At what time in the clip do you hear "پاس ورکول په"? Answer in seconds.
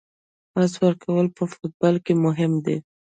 0.53-1.43